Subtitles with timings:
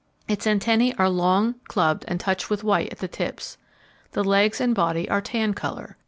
[0.27, 3.59] Its antennae are long, clubbed, and touched with white at the tips.
[4.13, 5.95] The legs and body are tan colour.